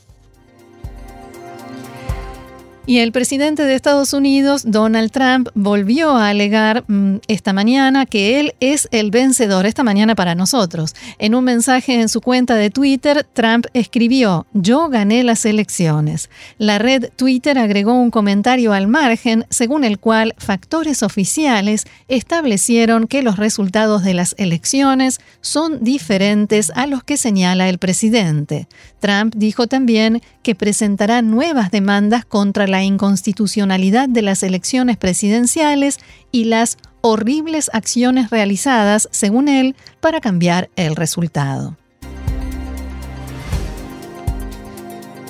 Y 2.88 3.00
el 3.00 3.10
presidente 3.10 3.64
de 3.64 3.74
Estados 3.74 4.12
Unidos, 4.12 4.62
Donald 4.64 5.10
Trump, 5.10 5.48
volvió 5.56 6.10
a 6.10 6.28
alegar 6.28 6.84
mm, 6.86 7.16
esta 7.26 7.52
mañana 7.52 8.06
que 8.06 8.38
él 8.38 8.54
es 8.60 8.86
el 8.92 9.10
vencedor, 9.10 9.66
esta 9.66 9.82
mañana 9.82 10.14
para 10.14 10.36
nosotros. 10.36 10.94
En 11.18 11.34
un 11.34 11.42
mensaje 11.42 12.00
en 12.00 12.08
su 12.08 12.20
cuenta 12.20 12.54
de 12.54 12.70
Twitter, 12.70 13.26
Trump 13.32 13.66
escribió, 13.74 14.46
yo 14.52 14.88
gané 14.88 15.24
las 15.24 15.44
elecciones. 15.46 16.30
La 16.58 16.78
red 16.78 17.10
Twitter 17.16 17.58
agregó 17.58 17.92
un 17.92 18.12
comentario 18.12 18.72
al 18.72 18.86
margen, 18.86 19.46
según 19.50 19.82
el 19.82 19.98
cual 19.98 20.36
factores 20.38 21.02
oficiales 21.02 21.86
establecieron 22.06 23.08
que 23.08 23.24
los 23.24 23.36
resultados 23.36 24.04
de 24.04 24.14
las 24.14 24.36
elecciones 24.38 25.18
son 25.40 25.82
diferentes 25.82 26.70
a 26.76 26.86
los 26.86 27.02
que 27.02 27.16
señala 27.16 27.68
el 27.68 27.78
presidente. 27.78 28.68
Trump 29.00 29.34
dijo 29.36 29.66
también 29.66 30.22
que 30.44 30.54
presentará 30.54 31.20
nuevas 31.22 31.72
demandas 31.72 32.24
contra 32.24 32.68
la 32.68 32.75
inconstitucionalidad 32.82 34.08
de 34.08 34.22
las 34.22 34.42
elecciones 34.42 34.96
presidenciales 34.96 35.98
y 36.32 36.44
las 36.44 36.78
horribles 37.00 37.70
acciones 37.72 38.30
realizadas, 38.30 39.08
según 39.12 39.48
él, 39.48 39.76
para 40.00 40.20
cambiar 40.20 40.70
el 40.76 40.96
resultado. 40.96 41.76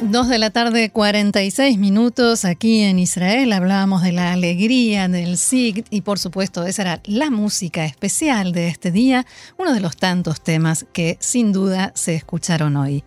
Dos 0.02 0.28
de 0.28 0.38
la 0.38 0.50
tarde, 0.50 0.90
46 0.90 1.78
minutos 1.78 2.44
aquí 2.44 2.82
en 2.82 2.98
Israel. 2.98 3.50
Hablábamos 3.52 4.02
de 4.02 4.12
la 4.12 4.34
alegría 4.34 5.08
del 5.08 5.38
SIG 5.38 5.86
y 5.88 6.02
por 6.02 6.18
supuesto 6.18 6.66
esa 6.66 6.82
era 6.82 7.00
la 7.06 7.30
música 7.30 7.86
especial 7.86 8.52
de 8.52 8.68
este 8.68 8.90
día, 8.90 9.24
uno 9.56 9.72
de 9.72 9.80
los 9.80 9.96
tantos 9.96 10.42
temas 10.42 10.84
que 10.92 11.16
sin 11.20 11.50
duda 11.50 11.92
se 11.94 12.14
escucharon 12.14 12.76
hoy. 12.76 13.04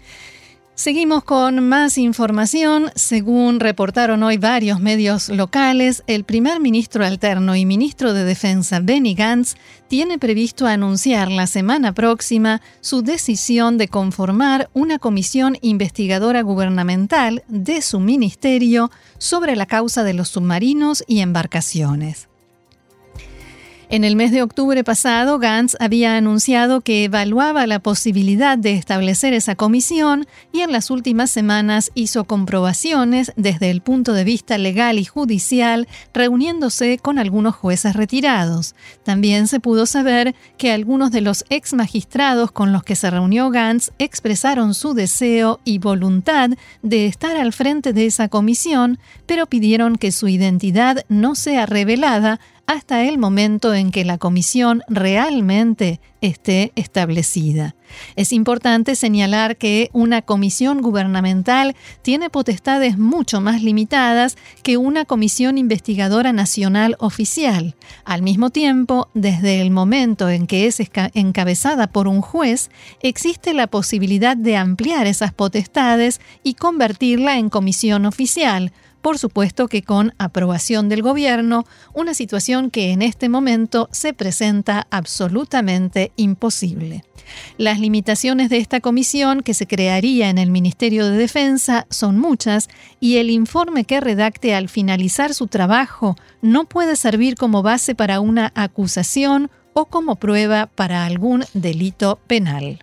Seguimos 0.79 1.25
con 1.25 1.67
más 1.67 1.98
información. 1.98 2.89
Según 2.95 3.59
reportaron 3.59 4.24
hoy 4.24 4.38
varios 4.38 4.79
medios 4.79 5.27
locales, 5.27 6.03
el 6.07 6.24
primer 6.24 6.62
ministro 6.62 7.05
alterno 7.05 7.53
y 7.57 7.65
ministro 7.65 8.13
de 8.13 8.24
Defensa 8.24 8.79
Benny 8.81 9.13
Gantz 9.13 9.55
tiene 9.89 10.17
previsto 10.17 10.67
anunciar 10.67 11.31
la 11.31 11.48
semana 11.48 11.91
próxima 11.91 12.62
su 12.79 13.01
decisión 13.01 13.77
de 13.77 13.89
conformar 13.89 14.69
una 14.71 15.00
comisión 15.00 15.57
investigadora 15.59 16.43
gubernamental 16.43 17.43
de 17.50 17.81
su 17.81 18.00
ministerio 18.00 18.89
sobre 19.17 19.57
la 19.57 19.65
causa 19.65 20.05
de 20.05 20.13
los 20.13 20.29
submarinos 20.29 21.03
y 21.07 21.19
embarcaciones. 21.19 22.28
En 23.91 24.03
el 24.03 24.15
mes 24.15 24.31
de 24.31 24.43
octubre 24.43 24.84
pasado, 24.84 25.39
Gantz 25.39 25.75
había 25.79 26.15
anunciado 26.15 26.81
que 26.81 27.05
evaluaba 27.05 27.65
la 27.65 27.79
posibilidad 27.79 28.55
de 28.55 28.74
establecer 28.74 29.34
esa 29.34 29.55
comisión 29.55 30.27
y 30.51 30.60
en 30.60 30.72
las 30.72 30.91
últimas 30.91 31.31
semanas 31.31 31.89
hizo 31.96 32.25
comprobaciones 32.25 33.34
desde 33.36 33.72
el 33.72 33.81
punto 33.81 34.13
de 34.13 34.24
vista 34.24 34.60
legal 34.60 35.00
y 35.00 35.05
judicial, 35.05 35.88
reuniéndose 36.13 37.00
con 37.00 37.17
algunos 37.17 37.55
jueces 37.55 37.96
retirados. 37.96 38.75
También 39.01 39.48
se 39.48 39.60
pudo 39.60 39.88
saber 39.88 40.36
que 40.60 40.72
algunos 40.72 41.10
de 41.10 41.22
los 41.22 41.43
ex 41.50 41.74
magistrados 41.74 42.51
con 42.51 42.72
los 42.72 42.84
que 42.84 42.96
se 42.96 43.10
reunió 43.10 43.50
Gantz 43.50 43.89
expresaron 43.98 44.75
su 44.75 44.93
deseo 44.93 45.62
y 45.65 45.79
voluntad 45.79 46.51
de 46.84 47.08
estar 47.08 47.36
al 47.38 47.53
frente 47.53 47.91
de 47.93 48.05
esa 48.05 48.29
comisión, 48.29 49.00
pero 49.25 49.48
pidieron 49.48 49.96
que 49.96 50.12
su 50.12 50.27
identidad 50.27 51.03
no 51.10 51.34
sea 51.34 51.65
revelada 51.65 52.39
hasta 52.69 53.03
el 53.03 53.17
momento 53.17 53.73
en 53.73 53.89
que 53.89 54.05
la 54.05 54.19
comisión 54.19 54.83
realmente 54.88 55.99
esté 56.21 56.71
establecida. 56.75 57.75
Es 58.15 58.31
importante 58.31 58.93
señalar 58.93 59.57
que 59.57 59.89
una 59.91 60.21
comisión 60.21 60.83
gubernamental 60.83 61.75
tiene 62.03 62.29
potestades 62.29 62.99
mucho 62.99 63.41
más 63.41 63.63
limitadas 63.63 64.38
que 64.61 64.77
una 64.77 65.05
comisión 65.05 65.57
investigadora 65.57 66.31
nacional 66.31 66.95
oficial. 66.99 67.75
Al 68.05 68.21
mismo 68.21 68.51
tiempo, 68.51 69.09
desde 69.15 69.61
el 69.61 69.71
momento 69.71 70.29
en 70.29 70.45
que 70.45 70.67
es 70.67 70.79
encabezada 71.15 71.88
por 71.88 72.07
un 72.07 72.21
juez, 72.21 72.69
existe 73.01 73.55
la 73.55 73.65
posibilidad 73.65 74.38
de 74.38 74.57
ampliar 74.57 75.07
esas 75.07 75.33
potestades 75.33 76.21
y 76.43 76.53
convertirla 76.53 77.39
en 77.39 77.49
comisión 77.49 78.05
oficial, 78.05 78.71
por 79.01 79.18
supuesto 79.18 79.68
que 79.68 79.82
con 79.82 80.13
aprobación 80.18 80.89
del 80.89 81.01
gobierno, 81.01 81.65
una 81.94 82.13
situación 82.13 82.70
que 82.70 82.91
en 82.91 83.01
este 83.01 83.29
momento 83.29 83.89
se 83.91 84.13
presenta 84.13 84.88
absolutamente 84.91 86.12
imposible. 86.15 87.03
Las 87.58 87.79
limitaciones 87.79 88.50
de 88.50 88.58
esta 88.58 88.79
comisión 88.79 89.41
que 89.41 89.53
se 89.53 89.68
crearía 89.68 90.29
en 90.29 90.38
el 90.38 90.51
Ministerio 90.51 91.06
de 91.06 91.18
Defensa 91.18 91.86
son 91.89 92.18
muchas 92.18 92.70
y 93.00 93.18
el 93.18 93.29
informe 93.29 93.86
que 93.86 94.00
redacte 94.00 94.56
al 94.56 94.70
finalizar 94.70 95.34
su 95.34 95.48
trabajo 95.48 96.15
no 96.41 96.65
puede 96.65 96.96
servir 96.96 97.36
como 97.36 97.62
base 97.62 97.96
para 97.96 98.20
una 98.20 98.51
acusación 98.56 99.50
o 99.74 99.86
como 99.86 100.15
prueba 100.15 100.68
para 100.68 101.06
algún 101.06 101.46
delito 101.53 102.20
penal. 102.27 102.79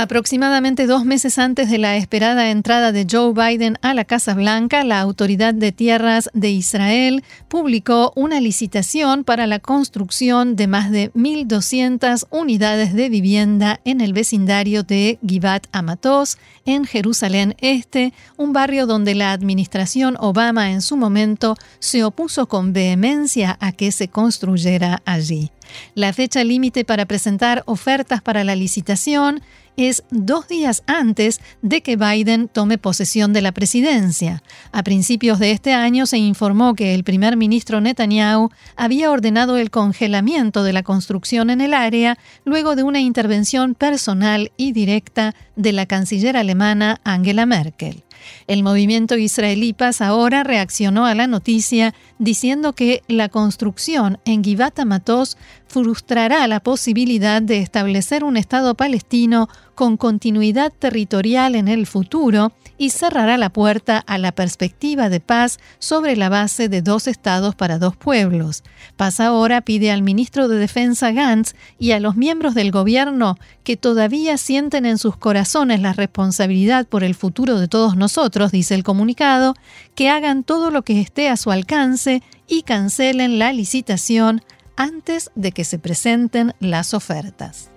Aproximadamente 0.00 0.86
dos 0.86 1.04
meses 1.04 1.38
antes 1.38 1.68
de 1.68 1.76
la 1.76 1.94
esperada 1.98 2.50
entrada 2.50 2.90
de 2.90 3.06
Joe 3.08 3.34
Biden 3.34 3.76
a 3.82 3.92
la 3.92 4.06
Casa 4.06 4.32
Blanca, 4.32 4.82
la 4.82 4.98
Autoridad 4.98 5.52
de 5.52 5.72
Tierras 5.72 6.30
de 6.32 6.48
Israel 6.48 7.22
publicó 7.48 8.10
una 8.16 8.40
licitación 8.40 9.24
para 9.24 9.46
la 9.46 9.58
construcción 9.58 10.56
de 10.56 10.68
más 10.68 10.90
de 10.90 11.12
1.200 11.12 12.28
unidades 12.30 12.94
de 12.94 13.10
vivienda 13.10 13.80
en 13.84 14.00
el 14.00 14.14
vecindario 14.14 14.84
de 14.84 15.18
Givat 15.20 15.66
Amatos, 15.70 16.38
en 16.64 16.86
Jerusalén 16.86 17.54
Este, 17.58 18.14
un 18.38 18.54
barrio 18.54 18.86
donde 18.86 19.14
la 19.14 19.32
administración 19.32 20.16
Obama 20.18 20.70
en 20.70 20.80
su 20.80 20.96
momento 20.96 21.56
se 21.78 22.04
opuso 22.04 22.48
con 22.48 22.72
vehemencia 22.72 23.58
a 23.60 23.72
que 23.72 23.92
se 23.92 24.08
construyera 24.08 25.02
allí. 25.04 25.50
La 25.94 26.12
fecha 26.12 26.42
límite 26.42 26.84
para 26.84 27.06
presentar 27.06 27.62
ofertas 27.66 28.22
para 28.22 28.44
la 28.44 28.56
licitación 28.56 29.42
es 29.88 30.04
dos 30.10 30.48
días 30.48 30.82
antes 30.86 31.40
de 31.62 31.82
que 31.82 31.96
Biden 31.96 32.48
tome 32.48 32.78
posesión 32.78 33.32
de 33.32 33.42
la 33.42 33.52
presidencia. 33.52 34.42
A 34.72 34.82
principios 34.82 35.38
de 35.38 35.52
este 35.52 35.72
año 35.72 36.06
se 36.06 36.18
informó 36.18 36.74
que 36.74 36.94
el 36.94 37.04
primer 37.04 37.36
ministro 37.36 37.80
Netanyahu 37.80 38.50
había 38.76 39.10
ordenado 39.10 39.56
el 39.56 39.70
congelamiento 39.70 40.62
de 40.62 40.72
la 40.72 40.82
construcción 40.82 41.50
en 41.50 41.60
el 41.60 41.74
área 41.74 42.18
luego 42.44 42.76
de 42.76 42.82
una 42.82 43.00
intervención 43.00 43.74
personal 43.74 44.52
y 44.56 44.72
directa 44.72 45.34
de 45.56 45.72
la 45.72 45.86
canciller 45.86 46.36
alemana 46.36 47.00
Angela 47.04 47.46
Merkel. 47.46 48.04
El 48.46 48.62
movimiento 48.62 49.16
israelí 49.16 49.72
Paz 49.72 50.00
ahora 50.00 50.42
reaccionó 50.42 51.06
a 51.06 51.14
la 51.14 51.26
noticia 51.26 51.94
diciendo 52.18 52.74
que 52.74 53.02
la 53.08 53.28
construcción 53.28 54.18
en 54.24 54.44
Givat 54.44 54.84
Matos 54.84 55.36
frustrará 55.70 56.48
la 56.48 56.58
posibilidad 56.58 57.40
de 57.40 57.60
establecer 57.60 58.24
un 58.24 58.36
Estado 58.36 58.74
palestino 58.74 59.48
con 59.76 59.96
continuidad 59.96 60.72
territorial 60.76 61.54
en 61.54 61.68
el 61.68 61.86
futuro 61.86 62.52
y 62.76 62.90
cerrará 62.90 63.38
la 63.38 63.50
puerta 63.50 63.98
a 63.98 64.18
la 64.18 64.32
perspectiva 64.32 65.08
de 65.08 65.20
paz 65.20 65.60
sobre 65.78 66.16
la 66.16 66.28
base 66.28 66.68
de 66.68 66.82
dos 66.82 67.06
estados 67.06 67.54
para 67.54 67.78
dos 67.78 67.96
pueblos. 67.96 68.64
Paz 68.96 69.20
ahora 69.20 69.60
pide 69.60 69.92
al 69.92 70.02
ministro 70.02 70.48
de 70.48 70.58
Defensa 70.58 71.12
Gantz 71.12 71.54
y 71.78 71.92
a 71.92 72.00
los 72.00 72.16
miembros 72.16 72.54
del 72.54 72.72
gobierno 72.72 73.38
que 73.62 73.76
todavía 73.76 74.38
sienten 74.38 74.84
en 74.86 74.98
sus 74.98 75.16
corazones 75.16 75.80
la 75.80 75.92
responsabilidad 75.92 76.88
por 76.88 77.04
el 77.04 77.14
futuro 77.14 77.60
de 77.60 77.68
todos 77.68 77.96
nosotros, 77.96 78.50
dice 78.50 78.74
el 78.74 78.82
comunicado, 78.82 79.54
que 79.94 80.08
hagan 80.08 80.42
todo 80.42 80.72
lo 80.72 80.82
que 80.82 81.00
esté 81.00 81.28
a 81.28 81.36
su 81.36 81.52
alcance 81.52 82.22
y 82.48 82.62
cancelen 82.62 83.38
la 83.38 83.52
licitación 83.52 84.42
antes 84.80 85.30
de 85.34 85.52
que 85.52 85.64
se 85.64 85.78
presenten 85.78 86.54
las 86.58 86.94
ofertas. 86.94 87.68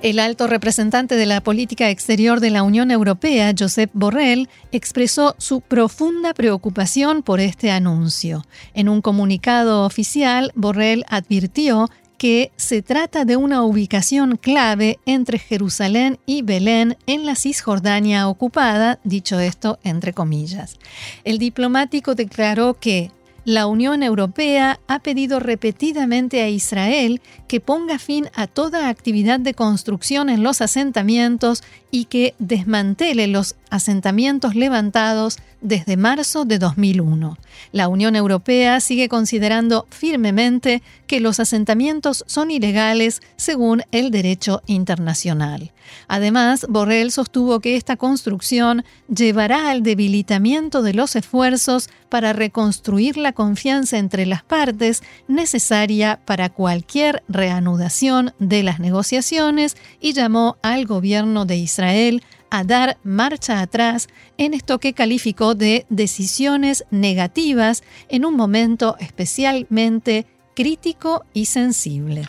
El 0.00 0.20
alto 0.20 0.46
representante 0.46 1.16
de 1.16 1.26
la 1.26 1.40
política 1.40 1.90
exterior 1.90 2.38
de 2.38 2.50
la 2.50 2.62
Unión 2.62 2.92
Europea, 2.92 3.52
Josep 3.58 3.90
Borrell, 3.94 4.48
expresó 4.70 5.34
su 5.38 5.60
profunda 5.60 6.34
preocupación 6.34 7.24
por 7.24 7.40
este 7.40 7.72
anuncio. 7.72 8.46
En 8.74 8.88
un 8.88 9.02
comunicado 9.02 9.84
oficial, 9.84 10.52
Borrell 10.54 11.04
advirtió 11.08 11.90
que 12.18 12.50
se 12.56 12.82
trata 12.82 13.24
de 13.24 13.36
una 13.36 13.62
ubicación 13.62 14.36
clave 14.36 14.98
entre 15.06 15.38
Jerusalén 15.38 16.18
y 16.26 16.42
Belén 16.42 16.96
en 17.06 17.24
la 17.24 17.36
Cisjordania 17.36 18.28
ocupada, 18.28 18.98
dicho 19.04 19.38
esto 19.38 19.78
entre 19.84 20.12
comillas. 20.12 20.76
El 21.24 21.38
diplomático 21.38 22.16
declaró 22.16 22.74
que 22.74 23.12
la 23.44 23.66
Unión 23.66 24.02
Europea 24.02 24.78
ha 24.88 24.98
pedido 24.98 25.40
repetidamente 25.40 26.42
a 26.42 26.50
Israel 26.50 27.22
que 27.46 27.60
ponga 27.60 27.98
fin 27.98 28.28
a 28.34 28.46
toda 28.46 28.90
actividad 28.90 29.40
de 29.40 29.54
construcción 29.54 30.28
en 30.28 30.42
los 30.42 30.60
asentamientos 30.60 31.62
y 31.90 32.04
que 32.06 32.34
desmantele 32.38 33.26
los 33.26 33.54
asentamientos 33.70 34.54
levantados 34.54 35.38
desde 35.60 35.96
marzo 35.96 36.44
de 36.44 36.58
2001. 36.58 37.36
La 37.72 37.88
Unión 37.88 38.16
Europea 38.16 38.80
sigue 38.80 39.08
considerando 39.08 39.86
firmemente 39.90 40.82
que 41.06 41.20
los 41.20 41.40
asentamientos 41.40 42.24
son 42.26 42.50
ilegales 42.50 43.22
según 43.36 43.82
el 43.90 44.10
derecho 44.10 44.62
internacional. 44.66 45.72
Además, 46.06 46.66
Borrell 46.68 47.10
sostuvo 47.10 47.60
que 47.60 47.76
esta 47.76 47.96
construcción 47.96 48.84
llevará 49.08 49.70
al 49.70 49.82
debilitamiento 49.82 50.82
de 50.82 50.94
los 50.94 51.16
esfuerzos 51.16 51.88
para 52.08 52.32
reconstruir 52.32 53.16
la 53.16 53.32
confianza 53.32 53.98
entre 53.98 54.26
las 54.26 54.42
partes 54.42 55.02
necesaria 55.28 56.20
para 56.24 56.50
cualquier 56.50 57.22
reanudación 57.28 58.32
de 58.38 58.62
las 58.62 58.80
negociaciones 58.80 59.76
y 60.00 60.12
llamó 60.12 60.56
al 60.62 60.86
gobierno 60.86 61.44
de 61.44 61.56
Israel 61.56 62.22
a 62.50 62.64
dar 62.64 62.98
marcha 63.02 63.60
atrás 63.60 64.08
en 64.36 64.54
esto 64.54 64.78
que 64.78 64.94
calificó 64.94 65.54
de 65.54 65.86
decisiones 65.88 66.84
negativas 66.90 67.82
en 68.08 68.24
un 68.24 68.36
momento 68.36 68.96
especialmente 68.98 70.26
crítico 70.54 71.24
y 71.32 71.46
sensible. 71.46 72.28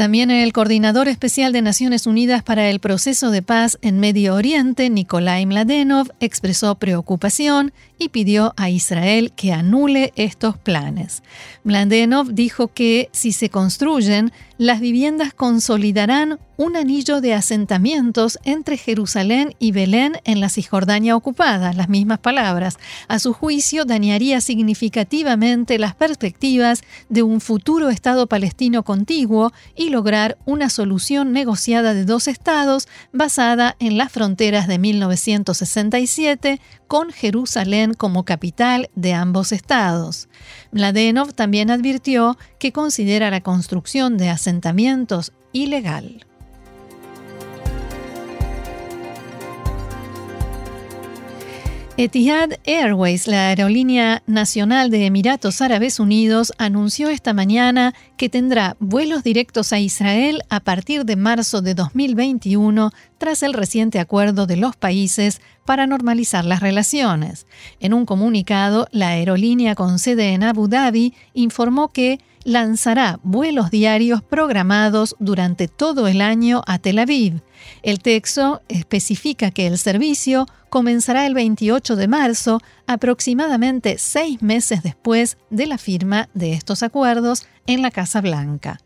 También 0.00 0.30
el 0.30 0.54
coordinador 0.54 1.08
especial 1.08 1.52
de 1.52 1.60
Naciones 1.60 2.06
Unidas 2.06 2.42
para 2.42 2.70
el 2.70 2.80
proceso 2.80 3.30
de 3.30 3.42
paz 3.42 3.78
en 3.82 4.00
Medio 4.00 4.34
Oriente, 4.34 4.88
Nikolai 4.88 5.44
Mladenov, 5.44 6.08
expresó 6.20 6.76
preocupación 6.76 7.74
y 8.00 8.08
pidió 8.08 8.54
a 8.56 8.70
Israel 8.70 9.30
que 9.36 9.52
anule 9.52 10.12
estos 10.16 10.56
planes. 10.56 11.22
Mladenov 11.62 12.32
dijo 12.32 12.68
que 12.68 13.10
si 13.12 13.30
se 13.30 13.50
construyen, 13.50 14.32
las 14.56 14.80
viviendas 14.80 15.34
consolidarán 15.34 16.38
un 16.56 16.76
anillo 16.76 17.22
de 17.22 17.32
asentamientos 17.32 18.38
entre 18.44 18.76
Jerusalén 18.76 19.54
y 19.58 19.72
Belén 19.72 20.14
en 20.24 20.40
la 20.40 20.50
Cisjordania 20.50 21.16
ocupada, 21.16 21.72
las 21.72 21.88
mismas 21.88 22.18
palabras. 22.18 22.78
A 23.08 23.18
su 23.18 23.32
juicio, 23.32 23.86
dañaría 23.86 24.42
significativamente 24.42 25.78
las 25.78 25.94
perspectivas 25.94 26.82
de 27.08 27.22
un 27.22 27.40
futuro 27.40 27.88
Estado 27.88 28.26
palestino 28.26 28.82
contiguo 28.82 29.52
y 29.74 29.88
lograr 29.88 30.36
una 30.44 30.68
solución 30.68 31.32
negociada 31.32 31.94
de 31.94 32.04
dos 32.04 32.28
estados 32.28 32.88
basada 33.12 33.76
en 33.78 33.96
las 33.96 34.12
fronteras 34.12 34.66
de 34.68 34.78
1967 34.78 36.60
con 36.90 37.12
Jerusalén 37.12 37.94
como 37.94 38.24
capital 38.24 38.90
de 38.96 39.14
ambos 39.14 39.52
estados. 39.52 40.28
Mladenov 40.72 41.32
también 41.34 41.70
advirtió 41.70 42.36
que 42.58 42.72
considera 42.72 43.30
la 43.30 43.42
construcción 43.42 44.18
de 44.18 44.28
asentamientos 44.28 45.32
ilegal. 45.52 46.26
Etihad 52.02 52.52
Airways, 52.64 53.26
la 53.26 53.48
aerolínea 53.48 54.22
nacional 54.26 54.90
de 54.90 55.04
Emiratos 55.04 55.60
Árabes 55.60 56.00
Unidos, 56.00 56.50
anunció 56.56 57.10
esta 57.10 57.34
mañana 57.34 57.92
que 58.16 58.30
tendrá 58.30 58.74
vuelos 58.80 59.22
directos 59.22 59.74
a 59.74 59.80
Israel 59.80 60.40
a 60.48 60.60
partir 60.60 61.04
de 61.04 61.16
marzo 61.16 61.60
de 61.60 61.74
2021 61.74 62.90
tras 63.18 63.42
el 63.42 63.52
reciente 63.52 63.98
acuerdo 63.98 64.46
de 64.46 64.56
los 64.56 64.76
países 64.76 65.42
para 65.66 65.86
normalizar 65.86 66.46
las 66.46 66.60
relaciones. 66.60 67.46
En 67.80 67.92
un 67.92 68.06
comunicado, 68.06 68.88
la 68.92 69.08
aerolínea 69.08 69.74
con 69.74 69.98
sede 69.98 70.32
en 70.32 70.42
Abu 70.42 70.68
Dhabi 70.68 71.12
informó 71.34 71.88
que 71.88 72.18
lanzará 72.44 73.20
vuelos 73.22 73.70
diarios 73.70 74.22
programados 74.22 75.16
durante 75.18 75.68
todo 75.68 76.08
el 76.08 76.20
año 76.20 76.62
a 76.66 76.78
Tel 76.78 76.98
Aviv. 76.98 77.42
El 77.82 78.00
texto 78.00 78.62
especifica 78.68 79.50
que 79.50 79.66
el 79.66 79.78
servicio 79.78 80.46
comenzará 80.70 81.26
el 81.26 81.34
28 81.34 81.96
de 81.96 82.08
marzo, 82.08 82.60
aproximadamente 82.86 83.98
seis 83.98 84.40
meses 84.40 84.82
después 84.82 85.36
de 85.50 85.66
la 85.66 85.78
firma 85.78 86.28
de 86.32 86.52
estos 86.52 86.82
acuerdos 86.82 87.46
en 87.66 87.82
la 87.82 87.90
Casa 87.90 88.20
Blanca. 88.20 88.80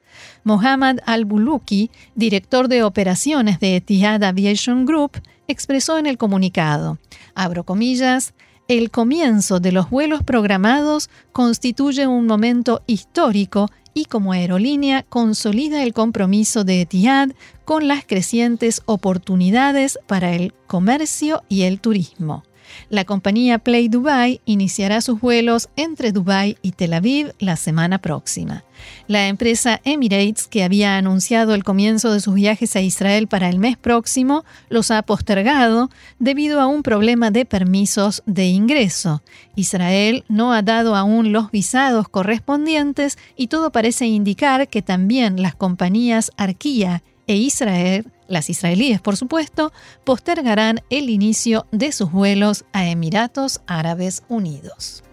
Mohammad 0.45 0.99
Al-Buluki, 1.07 1.91
director 2.15 2.69
de 2.69 2.83
operaciones 2.83 3.61
de 3.61 3.77
Etihad 3.77 4.23
Aviation 4.23 4.87
Group, 4.87 5.21
expresó 5.49 5.99
en 5.99 6.07
el 6.07 6.19
comunicado, 6.19 6.99
abro 7.35 7.65
comillas, 7.65 8.35
el 8.69 8.91
comienzo 8.91 9.61
de 9.61 9.73
los 9.73 9.91
vuelos 9.91 10.23
programados 10.23 11.11
constituye 11.33 12.07
un 12.07 12.27
momento 12.27 12.83
histórico 12.87 13.69
y 13.93 14.07
como 14.07 14.33
aerolínea 14.33 15.05
consolida 15.05 15.83
el 15.83 15.93
compromiso 15.93 16.65
de 16.65 16.81
Etihad 16.81 17.31
con 17.65 17.89
las 17.89 18.05
crecientes 18.05 18.83
oportunidades 18.87 19.99
para 20.07 20.35
el 20.35 20.53
comercio 20.67 21.43
y 21.49 21.63
el 21.63 21.81
turismo. 21.81 22.43
La 22.89 23.05
compañía 23.05 23.59
Play 23.59 23.89
Dubai 23.89 24.41
iniciará 24.45 25.01
sus 25.01 25.21
vuelos 25.21 25.69
entre 25.77 26.13
Dubai 26.13 26.57
y 26.63 26.73
Tel 26.73 26.95
Aviv 26.95 27.33
la 27.39 27.57
semana 27.57 27.99
próxima. 27.99 28.65
La 29.07 29.29
empresa 29.29 29.81
Emirates, 29.85 30.47
que 30.47 30.65
había 30.65 30.97
anunciado 30.97 31.55
el 31.55 31.65
comienzo 31.65 32.13
de 32.13 32.21
sus 32.21 32.35
viajes 32.35 32.77
a 32.77 32.81
Israel 32.81 33.29
para 33.29 33.49
el 33.49 33.59
mes 33.59 33.77
próximo, 33.77 34.45
los 34.69 34.91
ha 34.91 35.03
postergado 35.03 35.91
debido 36.19 36.61
a 36.61 36.67
un 36.67 36.83
problema 36.83 37.31
de 37.31 37.45
permisos 37.45 38.23
de 38.27 38.47
ingreso. 38.47 39.23
Israel 39.57 40.25
no 40.29 40.53
ha 40.53 40.63
dado 40.63 40.97
aún 40.97 41.33
los 41.33 41.51
visados 41.51 42.09
correspondientes 42.09 43.19
y 43.37 43.49
todo 43.49 43.71
parece 43.71 44.07
indicar 44.07 44.69
que 44.69 44.83
también 44.83 45.41
las 45.43 45.55
compañías 45.55 46.31
Arquía 46.37 47.03
e 47.27 47.37
Israel 47.37 48.07
las 48.29 48.51
israelíes, 48.51 49.01
por 49.01 49.17
supuesto, 49.17 49.73
postergarán 50.05 50.81
el 50.91 51.11
inicio 51.11 51.67
de 51.71 51.93
sus 51.93 52.11
vuelos 52.11 52.65
a 52.73 52.87
Emiratos 52.87 53.61
Árabes 53.67 54.23
Unidos. 54.29 55.05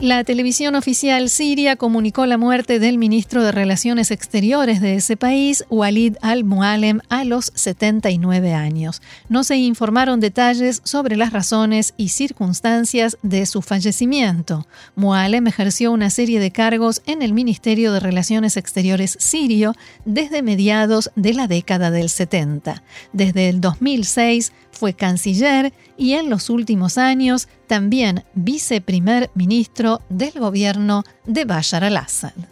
La 0.00 0.24
televisión 0.24 0.76
oficial 0.76 1.28
siria 1.28 1.76
comunicó 1.76 2.24
la 2.24 2.38
muerte 2.38 2.78
del 2.78 2.96
ministro 2.96 3.42
de 3.42 3.52
Relaciones 3.52 4.10
Exteriores 4.10 4.80
de 4.80 4.94
ese 4.94 5.18
país, 5.18 5.62
Walid 5.68 6.16
al-Mualem, 6.22 7.00
a 7.10 7.24
los 7.24 7.52
79 7.54 8.54
años. 8.54 9.02
No 9.28 9.44
se 9.44 9.56
informaron 9.56 10.18
detalles 10.18 10.80
sobre 10.84 11.16
las 11.16 11.34
razones 11.34 11.92
y 11.98 12.08
circunstancias 12.08 13.18
de 13.22 13.44
su 13.44 13.60
fallecimiento. 13.60 14.66
Mualem 14.96 15.46
ejerció 15.48 15.92
una 15.92 16.08
serie 16.08 16.40
de 16.40 16.50
cargos 16.50 17.02
en 17.04 17.20
el 17.20 17.34
Ministerio 17.34 17.92
de 17.92 18.00
Relaciones 18.00 18.56
Exteriores 18.56 19.18
sirio 19.20 19.74
desde 20.06 20.40
mediados 20.40 21.10
de 21.14 21.34
la 21.34 21.46
década 21.46 21.90
del 21.90 22.08
70. 22.08 22.82
Desde 23.12 23.50
el 23.50 23.60
2006 23.60 24.52
fue 24.70 24.94
canciller 24.94 25.72
y 25.96 26.14
en 26.14 26.30
los 26.30 26.50
últimos 26.50 26.98
años 26.98 27.48
también 27.66 28.24
viceprimer 28.34 29.30
ministro 29.34 30.00
del 30.08 30.32
gobierno 30.32 31.04
de 31.26 31.44
Bashar 31.44 31.84
al-Assad. 31.84 32.49